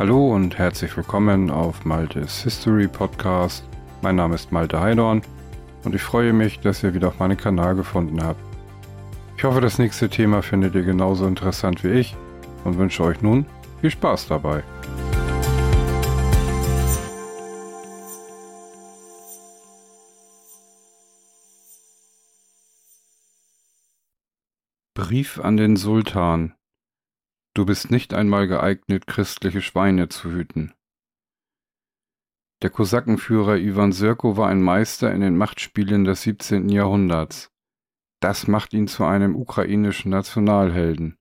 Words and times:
Hallo 0.00 0.34
und 0.34 0.56
herzlich 0.56 0.96
willkommen 0.96 1.50
auf 1.50 1.84
Maltes 1.84 2.42
History 2.42 2.88
Podcast. 2.88 3.68
Mein 4.00 4.16
Name 4.16 4.34
ist 4.34 4.50
Malte 4.50 4.80
Heidorn 4.80 5.20
und 5.84 5.94
ich 5.94 6.00
freue 6.00 6.32
mich, 6.32 6.58
dass 6.60 6.82
ihr 6.82 6.94
wieder 6.94 7.08
auf 7.08 7.18
meinen 7.18 7.36
Kanal 7.36 7.74
gefunden 7.74 8.24
habt. 8.24 8.40
Ich 9.36 9.44
hoffe, 9.44 9.60
das 9.60 9.78
nächste 9.78 10.08
Thema 10.08 10.40
findet 10.40 10.74
ihr 10.74 10.84
genauso 10.84 11.26
interessant 11.26 11.84
wie 11.84 11.90
ich 11.90 12.16
und 12.64 12.78
wünsche 12.78 13.04
euch 13.04 13.20
nun 13.20 13.44
viel 13.82 13.90
Spaß 13.90 14.28
dabei. 14.28 14.62
Brief 24.94 25.38
an 25.38 25.58
den 25.58 25.76
Sultan 25.76 26.54
Du 27.54 27.66
bist 27.66 27.90
nicht 27.90 28.14
einmal 28.14 28.46
geeignet, 28.46 29.06
christliche 29.06 29.60
Schweine 29.60 30.08
zu 30.08 30.30
hüten. 30.30 30.72
Der 32.62 32.70
Kosakenführer 32.70 33.56
Iwan 33.56 33.92
Sirko 33.92 34.36
war 34.36 34.48
ein 34.48 34.62
Meister 34.62 35.12
in 35.12 35.20
den 35.20 35.36
Machtspielen 35.36 36.04
des 36.04 36.22
17. 36.22 36.68
Jahrhunderts. 36.68 37.50
Das 38.20 38.46
macht 38.46 38.74
ihn 38.74 38.86
zu 38.86 39.04
einem 39.04 39.34
ukrainischen 39.34 40.10
Nationalhelden. 40.10 41.16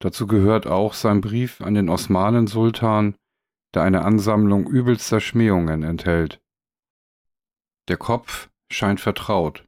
Dazu 0.00 0.26
gehört 0.26 0.66
auch 0.66 0.92
sein 0.92 1.20
Brief 1.20 1.60
an 1.60 1.74
den 1.74 1.88
Osmanensultan, 1.88 3.16
der 3.74 3.82
eine 3.82 4.04
Ansammlung 4.04 4.68
übelster 4.68 5.20
Schmähungen 5.20 5.84
enthält. 5.84 6.42
Der 7.88 7.96
Kopf 7.96 8.50
scheint 8.70 9.00
vertraut. 9.00 9.64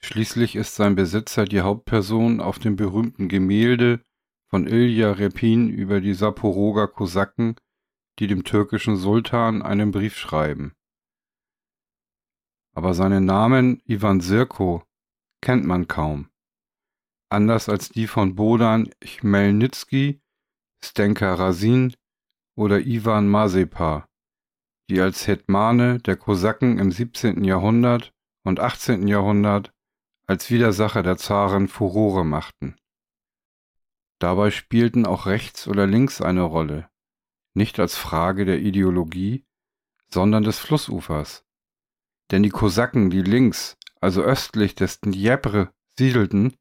Schließlich 0.00 0.54
ist 0.54 0.76
sein 0.76 0.94
Besitzer 0.94 1.44
die 1.44 1.62
Hauptperson 1.62 2.40
auf 2.40 2.58
dem 2.58 2.76
berühmten 2.76 3.28
Gemälde 3.28 4.00
von 4.48 4.66
Ilja 4.66 5.12
Repin 5.12 5.68
über 5.68 6.00
die 6.00 6.14
Saporoger 6.14 6.88
Kosaken, 6.88 7.56
die 8.18 8.26
dem 8.26 8.44
türkischen 8.44 8.96
Sultan 8.96 9.62
einen 9.62 9.90
Brief 9.90 10.16
schreiben. 10.16 10.74
Aber 12.74 12.94
seinen 12.94 13.24
Namen 13.24 13.82
Iwan 13.84 14.20
Sirko 14.20 14.84
kennt 15.42 15.64
man 15.64 15.86
kaum. 15.86 16.28
Anders 17.30 17.68
als 17.68 17.90
die 17.90 18.06
von 18.06 18.34
Bodan 18.34 18.90
Chmelnytsky, 19.04 20.20
Stenka 20.82 21.34
Razin 21.34 21.94
oder 22.56 22.80
Iwan 22.80 23.28
Mazepa, 23.28 24.08
die 24.88 25.00
als 25.00 25.26
Hetmane 25.26 25.98
der 25.98 26.16
Kosaken 26.16 26.78
im 26.78 26.90
17. 26.90 27.44
Jahrhundert 27.44 28.14
und 28.44 28.60
18. 28.60 29.06
Jahrhundert 29.06 29.72
als 30.26 30.50
Widersacher 30.50 31.02
der 31.02 31.18
Zaren 31.18 31.68
Furore 31.68 32.24
machten. 32.24 32.76
Dabei 34.18 34.50
spielten 34.50 35.06
auch 35.06 35.26
rechts 35.26 35.68
oder 35.68 35.86
links 35.86 36.20
eine 36.20 36.42
Rolle, 36.42 36.90
nicht 37.54 37.78
als 37.78 37.96
Frage 37.96 38.44
der 38.44 38.60
Ideologie, 38.60 39.44
sondern 40.12 40.42
des 40.42 40.58
Flussufers. 40.58 41.44
Denn 42.30 42.42
die 42.42 42.50
Kosaken, 42.50 43.10
die 43.10 43.22
links, 43.22 43.76
also 44.00 44.22
östlich 44.22 44.74
des 44.74 45.00
Dnjepr 45.00 45.72
siedelten, 45.96 46.56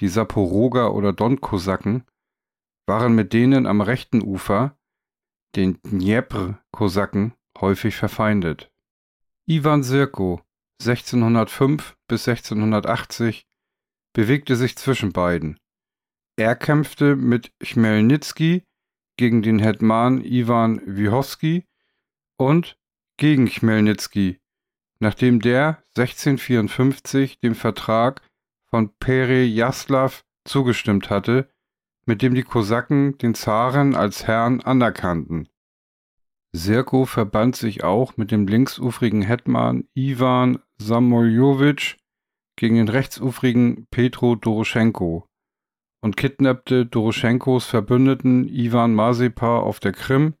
die 0.00 0.08
Saporoger 0.08 0.94
oder 0.94 1.12
Don-Kosaken, 1.12 2.04
waren 2.86 3.14
mit 3.14 3.32
denen 3.32 3.66
am 3.66 3.80
rechten 3.80 4.22
Ufer, 4.22 4.78
den 5.54 5.80
Dnjepr-Kosaken, 5.82 7.34
häufig 7.60 7.94
verfeindet. 7.94 8.72
Iwan 9.46 9.82
Sirko, 9.82 10.40
1605 10.80 11.96
bis 12.08 12.26
1680, 12.26 13.46
bewegte 14.14 14.56
sich 14.56 14.76
zwischen 14.76 15.12
beiden 15.12 15.58
er 16.36 16.56
kämpfte 16.56 17.16
mit 17.16 17.52
Chmelnyzkyj 17.62 18.62
gegen 19.16 19.42
den 19.42 19.58
Hetman 19.58 20.24
Iwan 20.24 20.80
Wychowski 20.86 21.66
und 22.38 22.78
gegen 23.18 23.46
Chmelnyzkyj, 23.46 24.40
nachdem 24.98 25.40
der 25.40 25.82
1654 25.96 27.38
dem 27.40 27.54
Vertrag 27.54 28.22
von 28.70 28.90
Perejaslaw 28.98 30.22
zugestimmt 30.44 31.10
hatte, 31.10 31.50
mit 32.06 32.22
dem 32.22 32.34
die 32.34 32.42
Kosaken 32.42 33.18
den 33.18 33.34
Zaren 33.34 33.94
als 33.94 34.26
Herrn 34.26 34.60
anerkannten. 34.60 35.48
Serko 36.52 37.04
verband 37.04 37.56
sich 37.56 37.84
auch 37.84 38.16
mit 38.16 38.30
dem 38.30 38.46
linksufrigen 38.46 39.22
Hetman 39.22 39.84
Iwan 39.94 40.58
Samoljowitsch 40.78 41.96
gegen 42.56 42.76
den 42.76 42.88
rechtsufrigen 42.88 43.86
Petro 43.90 44.34
Doroschenko 44.34 45.28
und 46.02 46.16
kidnappte 46.16 46.84
Doroschenkos 46.84 47.64
Verbündeten 47.64 48.48
Iwan 48.48 48.94
Mazepa 48.94 49.60
auf 49.60 49.80
der 49.80 49.92
Krim, 49.92 50.34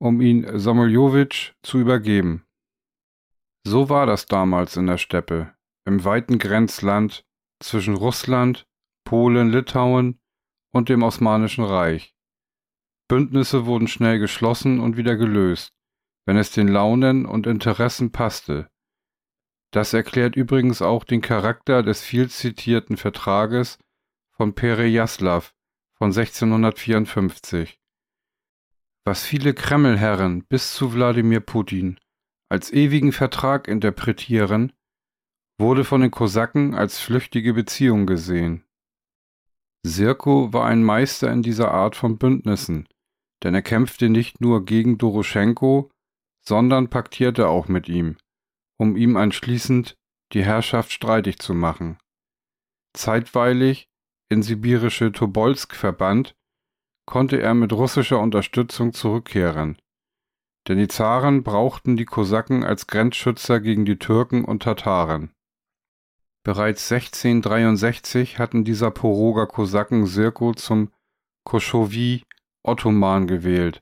um 0.00 0.20
ihn 0.20 0.58
Samoljowitsch 0.58 1.52
zu 1.62 1.78
übergeben. 1.78 2.44
So 3.66 3.88
war 3.88 4.06
das 4.06 4.26
damals 4.26 4.76
in 4.76 4.86
der 4.86 4.98
Steppe, 4.98 5.54
im 5.86 6.04
weiten 6.04 6.38
Grenzland 6.38 7.24
zwischen 7.62 7.94
Russland, 7.94 8.66
Polen, 9.04 9.50
Litauen 9.50 10.20
und 10.72 10.88
dem 10.88 11.02
Osmanischen 11.02 11.64
Reich. 11.64 12.14
Bündnisse 13.08 13.66
wurden 13.66 13.88
schnell 13.88 14.18
geschlossen 14.18 14.80
und 14.80 14.96
wieder 14.96 15.16
gelöst, 15.16 15.72
wenn 16.26 16.36
es 16.36 16.50
den 16.50 16.68
Launen 16.68 17.26
und 17.26 17.46
Interessen 17.46 18.12
passte. 18.12 18.70
Das 19.72 19.92
erklärt 19.92 20.36
übrigens 20.36 20.82
auch 20.82 21.04
den 21.04 21.20
Charakter 21.20 21.82
des 21.82 22.02
viel 22.02 22.30
zitierten 22.30 22.96
Vertrages 22.96 23.78
von 24.36 24.54
Perejaslaw 24.54 25.44
von 25.94 26.08
1654, 26.08 27.80
was 29.04 29.24
viele 29.24 29.54
Kremlherren 29.54 30.44
bis 30.44 30.74
zu 30.74 30.92
Wladimir 30.92 31.40
Putin 31.40 31.98
als 32.48 32.72
ewigen 32.72 33.12
Vertrag 33.12 33.68
interpretieren, 33.68 34.72
wurde 35.58 35.84
von 35.84 36.00
den 36.00 36.10
Kosaken 36.10 36.74
als 36.74 36.98
flüchtige 36.98 37.54
Beziehung 37.54 38.06
gesehen. 38.06 38.64
Sirko 39.84 40.52
war 40.52 40.66
ein 40.66 40.82
Meister 40.82 41.30
in 41.30 41.42
dieser 41.42 41.70
Art 41.70 41.94
von 41.94 42.18
Bündnissen, 42.18 42.88
denn 43.42 43.54
er 43.54 43.62
kämpfte 43.62 44.08
nicht 44.08 44.40
nur 44.40 44.64
gegen 44.64 44.98
Doroschenko, 44.98 45.90
sondern 46.40 46.90
paktierte 46.90 47.48
auch 47.48 47.68
mit 47.68 47.88
ihm, 47.88 48.16
um 48.78 48.96
ihm 48.96 49.16
anschließend 49.16 49.96
die 50.32 50.44
Herrschaft 50.44 50.90
streitig 50.90 51.38
zu 51.38 51.54
machen. 51.54 51.98
Zeitweilig 52.94 53.88
in 54.28 54.42
sibirische 54.42 55.12
Tobolsk 55.12 55.74
verbannt, 55.74 56.34
konnte 57.06 57.40
er 57.40 57.54
mit 57.54 57.72
russischer 57.72 58.20
Unterstützung 58.20 58.92
zurückkehren. 58.92 59.76
Denn 60.66 60.78
die 60.78 60.88
Zaren 60.88 61.42
brauchten 61.42 61.96
die 61.96 62.06
Kosaken 62.06 62.64
als 62.64 62.86
Grenzschützer 62.86 63.60
gegen 63.60 63.84
die 63.84 63.98
Türken 63.98 64.44
und 64.44 64.62
Tataren. 64.62 65.30
Bereits 66.42 66.90
1663 66.90 68.38
hatten 68.38 68.64
die 68.64 68.74
Saporoger 68.74 69.46
Kosaken 69.46 70.06
Sirko 70.06 70.54
zum 70.54 70.90
Koschowi 71.44 72.22
Ottoman 72.62 73.26
gewählt. 73.26 73.80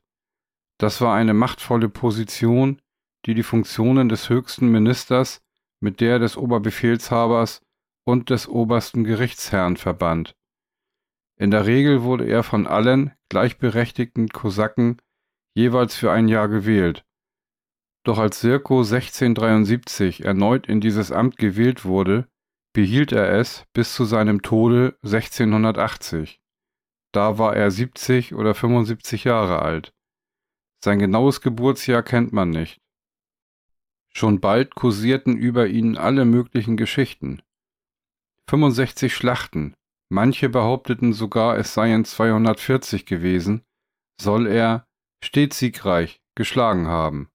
Das 0.78 1.00
war 1.00 1.14
eine 1.14 1.34
machtvolle 1.34 1.88
Position, 1.88 2.80
die 3.26 3.34
die 3.34 3.44
Funktionen 3.44 4.09
des 4.09 4.28
höchsten 4.28 4.70
Ministers 4.70 5.41
mit 5.80 6.00
der 6.00 6.19
des 6.19 6.36
Oberbefehlshabers 6.36 7.62
und 8.05 8.31
des 8.31 8.49
obersten 8.49 9.05
Gerichtsherrn 9.05 9.77
verband. 9.77 10.35
In 11.37 11.51
der 11.51 11.67
Regel 11.67 12.03
wurde 12.03 12.27
er 12.27 12.43
von 12.43 12.67
allen 12.67 13.13
gleichberechtigten 13.29 14.29
Kosaken 14.29 14.99
jeweils 15.55 15.97
für 15.97 16.13
ein 16.13 16.29
Jahr 16.29 16.49
gewählt. 16.49 17.05
Doch 18.05 18.19
als 18.19 18.41
Sirko 18.41 18.81
1673 18.81 20.25
erneut 20.25 20.67
in 20.67 20.81
dieses 20.81 21.13
Amt 21.13 21.37
gewählt 21.37 21.85
wurde, 21.85 22.29
behielt 22.73 23.13
er 23.13 23.33
es 23.33 23.65
bis 23.73 23.95
zu 23.95 24.05
seinem 24.05 24.43
Tode 24.43 24.97
1680. 25.03 26.41
Da 27.13 27.39
war 27.39 27.55
er 27.55 27.71
70 27.71 28.34
oder 28.34 28.55
75 28.55 29.25
Jahre 29.25 29.63
alt. 29.63 29.93
Sein 30.83 30.98
genaues 30.98 31.41
Geburtsjahr 31.43 32.03
kennt 32.03 32.33
man 32.33 32.51
nicht. 32.51 32.81
Schon 34.15 34.41
bald 34.41 34.75
kursierten 34.75 35.37
über 35.37 35.69
ihn 35.69 35.97
alle 35.97 36.25
möglichen 36.25 36.77
Geschichten. 36.77 37.43
65 38.48 39.15
Schlachten, 39.15 39.74
manche 40.10 40.48
behaupteten 40.48 41.12
sogar, 41.12 41.56
es 41.59 41.74
seien 41.74 42.04
240 42.04 43.06
gewesen, 43.06 43.62
soll 44.21 44.47
er, 44.47 44.86
stets 45.24 45.59
siegreich, 45.59 46.21
geschlagen 46.34 46.86
haben. 46.86 47.28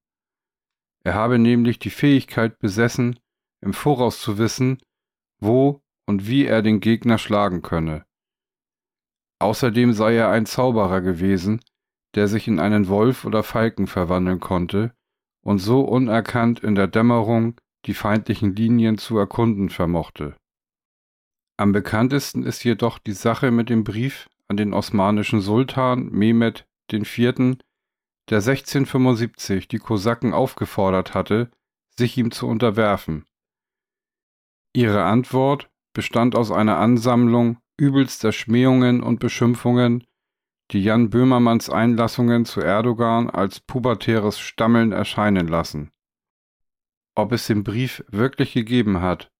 Er 1.04 1.14
habe 1.14 1.38
nämlich 1.38 1.78
die 1.78 1.90
Fähigkeit 1.90 2.58
besessen, 2.58 3.18
im 3.60 3.72
Voraus 3.72 4.20
zu 4.20 4.38
wissen, 4.38 4.78
wo 5.40 5.82
und 6.06 6.26
wie 6.26 6.46
er 6.46 6.62
den 6.62 6.80
Gegner 6.80 7.18
schlagen 7.18 7.62
könne. 7.62 8.04
Außerdem 9.40 9.92
sei 9.92 10.16
er 10.16 10.30
ein 10.30 10.46
Zauberer 10.46 11.00
gewesen, 11.00 11.60
der 12.14 12.28
sich 12.28 12.48
in 12.48 12.58
einen 12.58 12.88
Wolf 12.88 13.24
oder 13.24 13.42
Falken 13.42 13.86
verwandeln 13.86 14.40
konnte 14.40 14.94
und 15.44 15.58
so 15.58 15.82
unerkannt 15.82 16.60
in 16.60 16.74
der 16.74 16.88
Dämmerung 16.88 17.60
die 17.86 17.94
feindlichen 17.94 18.54
Linien 18.56 18.98
zu 18.98 19.18
erkunden 19.18 19.68
vermochte. 19.70 20.36
Am 21.60 21.72
bekanntesten 21.72 22.44
ist 22.44 22.62
jedoch 22.62 23.00
die 23.00 23.12
Sache 23.12 23.50
mit 23.50 23.68
dem 23.68 23.82
Brief 23.82 24.30
an 24.46 24.56
den 24.56 24.72
osmanischen 24.72 25.40
Sultan 25.40 26.08
Mehmed 26.10 26.68
IV., 26.90 27.58
der 28.30 28.38
1675 28.38 29.66
die 29.66 29.78
Kosaken 29.78 30.32
aufgefordert 30.32 31.14
hatte, 31.14 31.50
sich 31.96 32.16
ihm 32.16 32.30
zu 32.30 32.46
unterwerfen. 32.46 33.24
Ihre 34.72 35.02
Antwort 35.02 35.68
bestand 35.94 36.36
aus 36.36 36.52
einer 36.52 36.76
Ansammlung 36.76 37.58
übelster 37.76 38.30
Schmähungen 38.30 39.02
und 39.02 39.18
Beschimpfungen, 39.18 40.04
die 40.70 40.84
Jan 40.84 41.10
Böhmermanns 41.10 41.70
Einlassungen 41.70 42.44
zu 42.44 42.60
Erdogan 42.60 43.30
als 43.30 43.58
pubertäres 43.58 44.38
Stammeln 44.38 44.92
erscheinen 44.92 45.48
lassen. 45.48 45.90
Ob 47.16 47.32
es 47.32 47.48
den 47.48 47.64
Brief 47.64 48.04
wirklich 48.10 48.52
gegeben 48.52 49.00
hat 49.00 49.32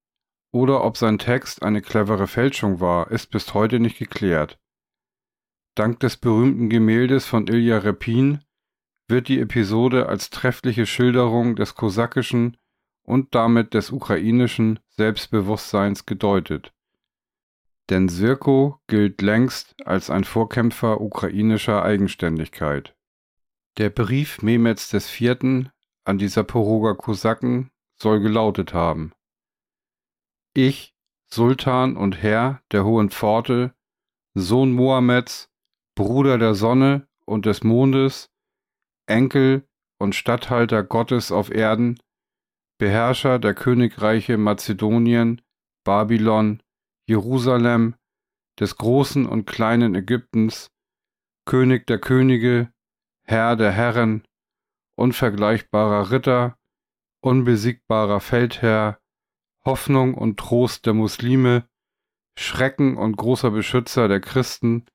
oder 0.50 0.85
ob 0.85 0.97
sein 0.97 1.19
Text 1.19 1.62
eine 1.62 1.83
clevere 1.83 2.27
Fälschung 2.27 2.81
war, 2.81 3.11
ist 3.11 3.31
bis 3.31 3.55
heute 3.55 3.81
nicht 3.81 3.99
geklärt. 3.99 4.59
Dank 5.75 6.00
des 6.00 6.17
berühmten 6.17 6.69
Gemäldes 6.69 7.27
von 7.27 7.47
Ilja 7.47 7.79
Repin 7.79 8.41
wird 9.06 9.29
die 9.29 9.41
Episode 9.41 10.09
als 10.09 10.31
treffliche 10.31 10.87
Schilderung 10.87 11.56
des 11.56 11.75
kosakischen 11.75 12.56
und 13.03 13.35
damit 13.35 13.75
des 13.75 13.91
ukrainischen 13.91 14.81
Selbstbewusstseins 14.91 16.05
gedeutet. 16.05 16.73
Denn 17.89 18.09
Sirko 18.09 18.81
gilt 18.87 19.23
längst 19.23 19.75
als 19.87 20.11
ein 20.11 20.25
Vorkämpfer 20.25 21.00
ukrainischer 21.00 21.83
Eigenständigkeit. 21.83 22.95
Der 23.79 23.89
Brief 23.89 24.43
Mehmeds 24.43 24.93
IV. 24.93 25.71
an 26.05 26.19
die 26.19 26.29
Saporoger 26.29 26.97
Kosaken 26.97 27.71
soll 27.95 28.21
gelautet 28.21 28.75
haben. 28.75 29.12
Ich, 30.55 30.95
Sultan 31.31 31.97
und 31.97 32.23
Herr 32.23 32.62
der 32.73 32.85
Hohen 32.85 33.11
Pforte, 33.11 33.75
Sohn 34.35 34.73
Mohammeds, 34.73 35.50
Bruder 35.95 36.39
der 36.39 36.55
Sonne 36.55 37.09
und 37.27 37.47
des 37.47 37.62
Mondes, 37.62 38.31
Enkel 39.06 39.69
und 39.99 40.15
Statthalter 40.15 40.83
Gottes 40.83 41.33
auf 41.33 41.50
Erden, 41.50 41.99
Beherrscher 42.79 43.39
der 43.39 43.55
Königreiche 43.55 44.39
Mazedonien, 44.39 45.43
Babylon, 45.85 46.62
Jerusalem, 47.09 47.97
des 48.59 48.77
großen 48.77 49.27
und 49.27 49.47
kleinen 49.47 49.95
Ägyptens, 49.95 50.71
König 51.45 51.87
der 51.87 51.99
Könige, 51.99 52.73
Herr 53.25 53.56
der 53.56 53.73
Herren, 53.73 54.27
unvergleichbarer 54.97 56.11
Ritter, 56.11 56.59
unbesiegbarer 57.23 58.21
Feldherr, 58.21 59.00
Hoffnung 59.69 60.15
und 60.15 60.38
Trost 60.38 60.87
der 60.87 60.94
Muslime, 60.94 61.69
Schrecken 62.38 62.97
und 62.97 63.19
großer 63.19 63.50
Beschützer 63.50 64.09
der 64.09 64.19
Christen, 64.19 64.87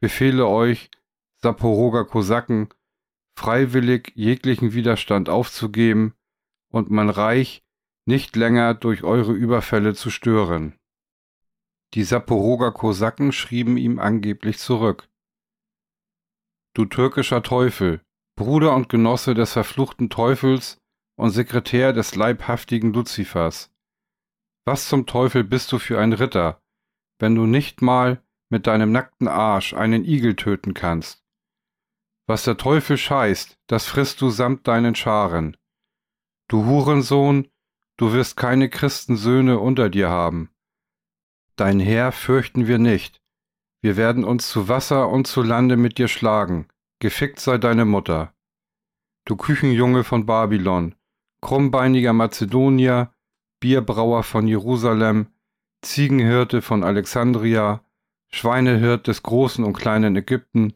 befehle 0.00 0.48
euch, 0.48 0.90
Saporoger 1.40 2.04
Kosaken, 2.04 2.68
freiwillig 3.38 4.10
jeglichen 4.16 4.72
Widerstand 4.72 5.28
aufzugeben 5.28 6.14
und 6.72 6.90
mein 6.90 7.08
Reich 7.08 7.62
nicht 8.04 8.34
länger 8.34 8.74
durch 8.74 9.04
eure 9.04 9.32
Überfälle 9.32 9.94
zu 9.94 10.10
stören. 10.10 10.74
Die 11.94 12.02
Saporoger 12.02 12.72
Kosaken 12.72 13.30
schrieben 13.30 13.76
ihm 13.76 14.00
angeblich 14.00 14.58
zurück. 14.58 15.08
Du 16.74 16.84
türkischer 16.84 17.44
Teufel, 17.44 18.00
Bruder 18.34 18.74
und 18.74 18.88
Genosse 18.88 19.34
des 19.34 19.52
verfluchten 19.52 20.10
Teufels 20.10 20.78
und 21.16 21.30
Sekretär 21.30 21.92
des 21.92 22.16
leibhaftigen 22.16 22.92
Luzifers. 22.92 23.70
Was 24.66 24.88
zum 24.88 25.06
Teufel 25.06 25.44
bist 25.44 25.70
du 25.70 25.78
für 25.78 26.00
ein 26.00 26.12
Ritter, 26.12 26.60
wenn 27.20 27.36
du 27.36 27.46
nicht 27.46 27.82
mal 27.82 28.20
mit 28.48 28.66
deinem 28.66 28.90
nackten 28.90 29.28
Arsch 29.28 29.74
einen 29.74 30.04
Igel 30.04 30.34
töten 30.34 30.74
kannst? 30.74 31.24
Was 32.26 32.42
der 32.42 32.56
Teufel 32.56 32.98
scheißt, 32.98 33.60
das 33.68 33.86
frisst 33.86 34.20
du 34.20 34.30
samt 34.30 34.66
deinen 34.66 34.96
Scharen. 34.96 35.56
Du 36.48 36.64
Hurensohn, 36.64 37.48
du 37.96 38.12
wirst 38.12 38.36
keine 38.36 38.68
Christensöhne 38.68 39.60
unter 39.60 39.88
dir 39.88 40.10
haben. 40.10 40.50
Dein 41.54 41.78
Heer 41.78 42.10
fürchten 42.10 42.66
wir 42.66 42.78
nicht. 42.78 43.22
Wir 43.82 43.96
werden 43.96 44.24
uns 44.24 44.48
zu 44.48 44.68
Wasser 44.68 45.08
und 45.10 45.28
zu 45.28 45.42
Lande 45.44 45.76
mit 45.76 45.96
dir 45.98 46.08
schlagen. 46.08 46.66
Gefickt 46.98 47.38
sei 47.38 47.58
deine 47.58 47.84
Mutter. 47.84 48.34
Du 49.26 49.36
Küchenjunge 49.36 50.02
von 50.02 50.26
Babylon, 50.26 50.96
krummbeiniger 51.40 52.12
Mazedonier, 52.12 53.12
Bierbrauer 53.66 54.22
von 54.22 54.46
Jerusalem, 54.46 55.26
Ziegenhirte 55.82 56.62
von 56.62 56.84
Alexandria, 56.84 57.80
Schweinehirt 58.30 59.08
des 59.08 59.24
großen 59.24 59.64
und 59.64 59.72
kleinen 59.72 60.14
Ägypten, 60.14 60.74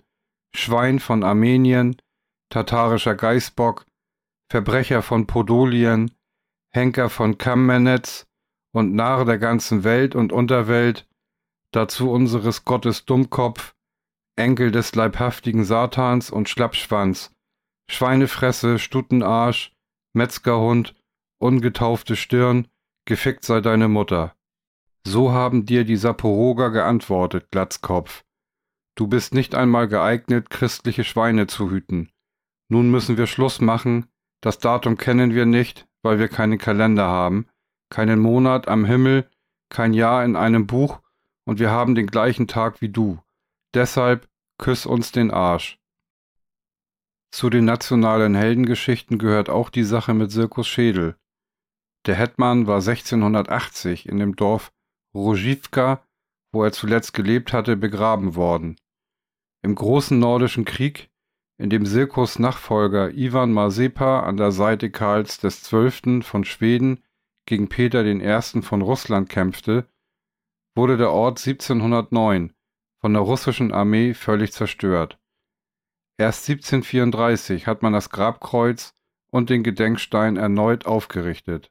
Schwein 0.57 0.99
von 0.99 1.23
Armenien, 1.23 1.95
tatarischer 2.49 3.15
Geißbock, 3.15 3.87
Verbrecher 4.49 5.03
von 5.03 5.29
Podolien, 5.29 6.11
Henker 6.71 7.11
von 7.11 7.39
Kamenetz 7.39 8.27
und 8.73 8.93
Narr 8.93 9.25
der 9.25 9.39
ganzen 9.39 9.85
Welt 9.85 10.17
und 10.17 10.33
Unterwelt, 10.33 11.07
dazu 11.71 12.11
unseres 12.11 12.65
Gottes 12.65 13.05
Dummkopf, 13.05 13.77
Enkel 14.35 14.73
des 14.73 14.97
leibhaftigen 14.97 15.63
Satans 15.63 16.29
und 16.29 16.49
Schlappschwanz, 16.49 17.31
Schweinefresse, 17.89 18.81
Stutenarsch, 18.81 19.77
Metzgerhund, 20.13 20.97
ungetaufte 21.39 22.17
Stirn, 22.17 22.67
gefickt 23.11 23.45
sei 23.45 23.61
deine 23.61 23.89
Mutter. 23.89 24.37
So 25.05 25.33
haben 25.33 25.67
dir 25.67 25.85
die 25.85 25.97
Saporoger 25.97 26.71
geantwortet, 26.71 27.51
Glatzkopf. 27.51 28.23
Du 28.95 29.09
bist 29.09 29.35
nicht 29.35 29.57
einmal 29.57 29.89
geeignet, 29.89 30.49
christliche 30.49 31.03
Schweine 31.03 31.49
zu 31.49 31.73
hüten. 31.73 32.13
Nun 32.69 32.89
müssen 32.89 33.17
wir 33.17 33.27
Schluss 33.27 33.61
machen, 33.61 34.07
das 34.41 34.61
Datum 34.61 34.97
kennen 34.97 35.35
wir 35.35 35.45
nicht, 35.45 35.89
weil 36.03 36.21
wir 36.21 36.29
keinen 36.29 36.59
Kalender 36.59 37.07
haben, 37.09 37.49
keinen 37.91 38.21
Monat 38.21 38.69
am 38.69 38.85
Himmel, 38.85 39.29
kein 39.71 39.93
Jahr 39.93 40.25
in 40.25 40.37
einem 40.37 40.69
Buch, 40.69 41.01
und 41.45 41.59
wir 41.59 41.73
haben 41.73 41.97
den 41.97 42.07
gleichen 42.07 42.47
Tag 42.47 42.81
wie 42.81 42.91
du. 42.91 43.19
Deshalb 43.75 44.29
küss 44.57 44.87
uns 44.87 45.11
den 45.11 45.33
Arsch. 45.33 45.81
Zu 47.33 47.51
den 47.51 47.65
nationalen 47.65 48.37
Heldengeschichten 48.37 49.19
gehört 49.19 49.51
auch 49.51 49.69
die 49.69 49.83
Sache 49.83 50.15
mit 50.15 50.31
Sirkus 50.31 50.69
Schädel. 50.69 51.17
Der 52.07 52.15
Hetman 52.15 52.67
war 52.67 52.77
1680 52.77 54.09
in 54.09 54.19
dem 54.19 54.35
Dorf 54.35 54.73
Rozhivka, 55.15 56.07
wo 56.53 56.65
er 56.65 56.73
zuletzt 56.73 57.13
gelebt 57.13 57.53
hatte, 57.53 57.77
begraben 57.77 58.35
worden. 58.35 58.77
Im 59.63 59.75
Großen 59.75 60.19
Nordischen 60.19 60.65
Krieg, 60.65 61.11
in 61.59 61.69
dem 61.69 61.85
Sirkus 61.85 62.39
Nachfolger 62.39 63.13
Ivan 63.13 63.53
Mazepa 63.53 64.21
an 64.21 64.39
der 64.39 64.51
Seite 64.51 64.91
Karls 64.91 65.41
XII. 65.41 66.23
von 66.23 66.45
Schweden 66.45 67.05
gegen 67.45 67.69
Peter 67.69 68.05
I. 68.05 68.63
von 68.63 68.81
Russland 68.81 69.29
kämpfte, 69.29 69.87
wurde 70.75 70.97
der 70.97 71.11
Ort 71.11 71.39
1709 71.39 72.55
von 73.01 73.13
der 73.13 73.23
russischen 73.23 73.73
Armee 73.73 74.15
völlig 74.15 74.53
zerstört. 74.53 75.19
Erst 76.19 76.49
1734 76.49 77.67
hat 77.67 77.83
man 77.83 77.93
das 77.93 78.11
Grabkreuz 78.11 78.95
und 79.31 79.51
den 79.51 79.63
Gedenkstein 79.63 80.37
erneut 80.37 80.87
aufgerichtet. 80.87 81.71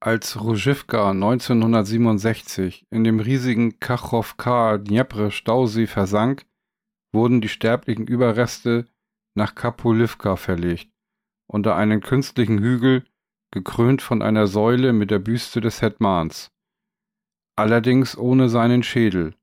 Als 0.00 0.40
Rozhivka 0.40 1.10
1967 1.10 2.86
in 2.90 3.02
dem 3.02 3.18
riesigen 3.18 3.80
Kachowka-Dnepr-Stausee 3.80 5.88
versank, 5.88 6.46
wurden 7.12 7.40
die 7.40 7.48
sterblichen 7.48 8.06
Überreste 8.06 8.86
nach 9.34 9.56
Kapulivka 9.56 10.36
verlegt, 10.36 10.88
unter 11.48 11.74
einen 11.74 12.00
künstlichen 12.00 12.60
Hügel, 12.60 13.06
gekrönt 13.50 14.00
von 14.00 14.22
einer 14.22 14.46
Säule 14.46 14.92
mit 14.92 15.10
der 15.10 15.18
Büste 15.18 15.60
des 15.60 15.82
Hetmans. 15.82 16.52
Allerdings 17.56 18.16
ohne 18.16 18.48
seinen 18.48 18.84
Schädel. 18.84 19.34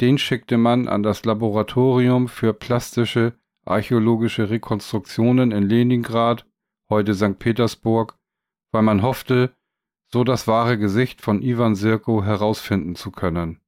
Den 0.00 0.18
schickte 0.18 0.58
man 0.58 0.88
an 0.88 1.04
das 1.04 1.24
Laboratorium 1.24 2.26
für 2.26 2.54
plastische 2.54 3.38
archäologische 3.64 4.50
Rekonstruktionen 4.50 5.52
in 5.52 5.68
Leningrad, 5.68 6.44
heute 6.88 7.14
St. 7.14 7.38
Petersburg, 7.38 8.18
weil 8.72 8.82
man 8.82 9.02
hoffte, 9.02 9.54
so 10.12 10.24
das 10.24 10.46
wahre 10.46 10.78
Gesicht 10.78 11.20
von 11.20 11.42
Ivan 11.42 11.74
Sirko 11.74 12.24
herausfinden 12.24 12.96
zu 12.96 13.10
können. 13.10 13.60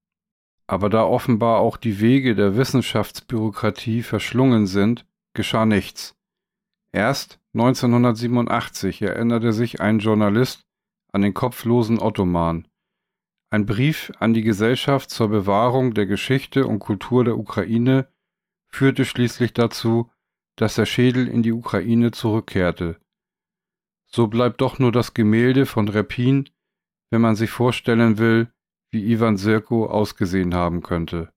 Aber 0.67 0.91
da 0.91 1.05
offenbar 1.05 1.61
auch 1.61 1.77
die 1.77 2.01
Wege 2.01 2.35
der 2.35 2.57
Wissenschaftsbürokratie 2.57 4.03
verschlungen 4.03 4.67
sind, 4.67 5.07
geschah 5.35 5.67
nichts. 5.67 6.17
Erst 6.93 7.39
1987 7.55 9.03
erinnerte 9.03 9.53
sich 9.53 9.81
ein 9.81 9.99
Journalist 9.99 10.65
an 11.13 11.23
den 11.23 11.35
kopflosen 11.35 11.99
Ottoman. 11.99 12.67
Ein 13.51 13.67
Brief 13.67 14.13
an 14.19 14.33
die 14.33 14.43
Gesellschaft 14.43 15.11
zur 15.11 15.29
Bewahrung 15.29 15.93
der 15.93 16.07
Geschichte 16.07 16.67
und 16.67 16.79
Kultur 16.79 17.25
der 17.25 17.37
Ukraine 17.37 18.09
führte 18.69 19.05
schließlich 19.05 19.53
dazu, 19.53 20.11
dass 20.57 20.75
der 20.75 20.87
Schädel 20.87 21.29
in 21.29 21.43
die 21.43 21.53
Ukraine 21.53 22.13
zurückkehrte. 22.13 22.99
So 24.15 24.27
bleibt 24.27 24.61
doch 24.61 24.79
nur 24.79 24.93
das 24.93 25.15
Gemälde 25.15 25.65
von 25.65 25.89
Repin, 25.89 26.51
wenn 27.11 27.23
man 27.23 27.35
sich 27.35 27.51
vorstellen 27.51 28.19
will, 28.19 28.49
wie 28.91 29.11
Ivan 29.11 29.39
Sirko 29.39 29.87
ausgesehen 29.87 30.55
haben 30.55 30.83
könnte. 30.83 31.31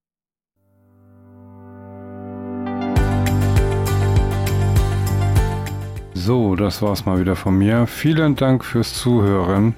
So, 6.13 6.55
das 6.57 6.81
war's 6.81 7.05
mal 7.05 7.19
wieder 7.19 7.37
von 7.37 7.57
mir. 7.57 7.87
Vielen 7.87 8.35
Dank 8.35 8.65
fürs 8.65 8.93
Zuhören. 8.93 9.73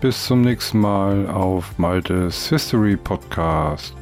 Bis 0.00 0.24
zum 0.24 0.40
nächsten 0.40 0.80
Mal 0.80 1.28
auf 1.28 1.78
Maltes 1.78 2.48
History 2.48 2.96
Podcast. 2.96 3.99